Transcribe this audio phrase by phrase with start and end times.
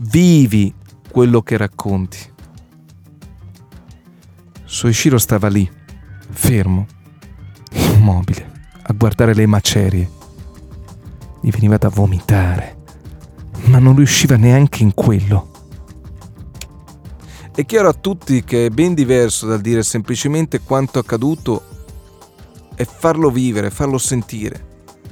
[0.00, 0.72] Vivi
[1.10, 2.18] quello che racconti.
[4.64, 5.68] Soichiro stava lì,
[6.30, 6.86] fermo,
[7.72, 10.08] immobile, a guardare le macerie.
[11.40, 12.76] Gli veniva da vomitare,
[13.64, 15.50] ma non riusciva neanche in quello.
[17.52, 21.64] È chiaro a tutti che è ben diverso dal dire semplicemente quanto accaduto
[22.76, 24.64] e farlo vivere, farlo sentire,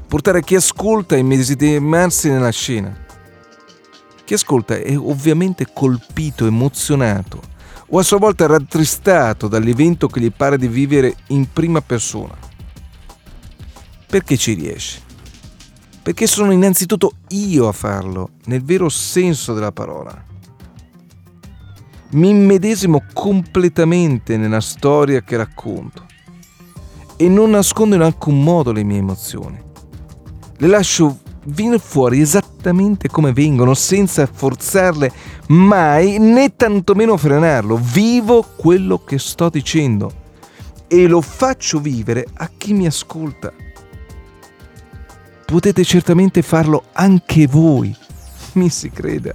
[0.07, 3.05] portare chi ascolta a immedesimarsi nella scena.
[4.27, 7.41] Chi ascolta è ovviamente colpito, emozionato
[7.91, 12.37] o a sua volta rattristato dall'evento che gli pare di vivere in prima persona.
[14.09, 15.01] Perché ci riesce?
[16.03, 20.25] Perché sono innanzitutto io a farlo, nel vero senso della parola
[22.09, 26.05] mi immedesimo completamente nella storia che racconto
[27.17, 29.63] e non nascondo in alcun modo le mie emozioni.
[30.57, 35.11] Le lascio venire fuori esattamente come vengono, senza forzarle
[35.49, 37.79] mai né tantomeno frenarlo.
[37.81, 40.25] Vivo quello che sto dicendo
[40.89, 43.53] e lo faccio vivere a chi mi ascolta.
[45.45, 47.95] Potete certamente farlo anche voi,
[48.55, 49.35] mi si creda.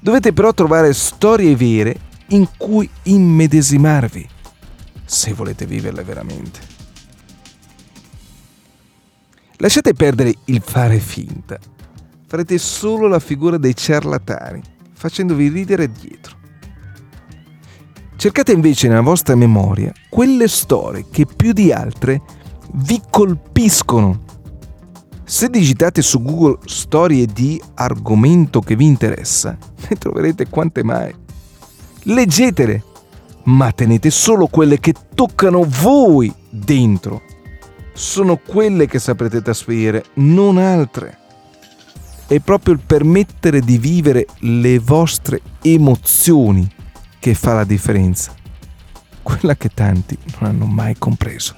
[0.00, 4.28] Dovete però trovare storie vere in cui immedesimarvi,
[5.04, 6.71] se volete viverle veramente.
[9.62, 11.56] Lasciate perdere il fare finta.
[12.26, 14.60] Farete solo la figura dei ciarlatani,
[14.92, 16.36] facendovi ridere dietro.
[18.16, 22.20] Cercate invece nella vostra memoria quelle storie che più di altre
[22.72, 24.24] vi colpiscono
[25.22, 29.56] se digitate su Google storie di argomento che vi interessa,
[29.88, 31.14] ne troverete quante mai.
[32.02, 32.82] Leggetele,
[33.44, 37.22] ma tenete solo quelle che toccano voi dentro.
[37.92, 41.18] Sono quelle che saprete trasferire, non altre.
[42.26, 46.68] È proprio il permettere di vivere le vostre emozioni
[47.18, 48.34] che fa la differenza.
[49.22, 51.54] Quella che tanti non hanno mai compreso.